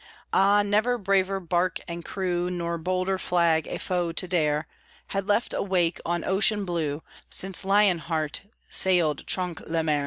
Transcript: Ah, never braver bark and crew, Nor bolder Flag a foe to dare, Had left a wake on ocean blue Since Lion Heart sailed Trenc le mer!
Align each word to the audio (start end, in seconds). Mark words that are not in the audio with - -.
Ah, 0.33 0.63
never 0.63 0.97
braver 0.97 1.39
bark 1.39 1.77
and 1.87 2.03
crew, 2.03 2.49
Nor 2.49 2.79
bolder 2.79 3.19
Flag 3.19 3.67
a 3.67 3.77
foe 3.77 4.11
to 4.11 4.27
dare, 4.27 4.65
Had 5.09 5.27
left 5.27 5.53
a 5.53 5.61
wake 5.61 6.01
on 6.03 6.25
ocean 6.25 6.65
blue 6.65 7.03
Since 7.29 7.63
Lion 7.63 7.99
Heart 7.99 8.41
sailed 8.67 9.27
Trenc 9.27 9.59
le 9.67 9.83
mer! 9.83 9.99